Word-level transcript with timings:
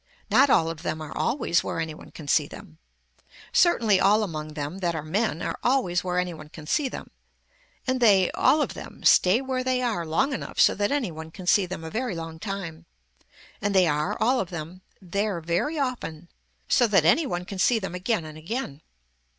Not 0.31 0.49
all 0.49 0.67
of 0.71 0.81
them 0.81 0.99
are 0.99 1.15
always 1.15 1.63
where 1.63 1.79
any 1.79 1.93
one 1.93 2.09
can 2.09 2.27
see 2.27 2.47
them. 2.47 2.79
Certainly 3.53 3.99
all 3.99 4.23
among 4.23 4.55
them 4.55 4.79
that 4.79 4.95
are 4.95 5.03
men 5.03 5.43
are 5.43 5.59
always 5.61 6.03
where 6.03 6.17
any 6.17 6.33
one 6.33 6.49
can 6.49 6.65
see 6.65 6.89
them, 6.89 7.11
and 7.85 7.99
they, 7.99 8.31
all 8.31 8.63
of 8.63 8.73
them, 8.73 9.03
stay 9.03 9.41
where 9.41 9.63
they 9.63 9.79
are 9.83 10.03
long 10.03 10.33
enough 10.33 10.57
so 10.59 10.73
that 10.73 10.91
any 10.91 11.11
one 11.11 11.29
can 11.29 11.45
see 11.45 11.67
them 11.67 11.83
a 11.83 11.91
very 11.91 12.15
long 12.15 12.39
time, 12.39 12.87
and 13.61 13.75
they 13.75 13.85
are, 13.85 14.17
all 14.19 14.39
of 14.39 14.49
them, 14.49 14.81
there 14.99 15.39
very 15.39 15.77
often 15.77 16.29
so 16.67 16.87
that 16.87 17.05
any 17.05 17.27
one 17.27 17.45
can 17.45 17.59
see 17.59 17.77
them 17.77 17.93
again 17.93 18.25
and 18.25 18.39
again. 18.39 18.81